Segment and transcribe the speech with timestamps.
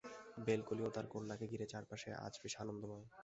[0.45, 3.05] বেলকলি ও তার কন্যাকে ঘিরে চারপাশ আজ বেশ আনন্দময়।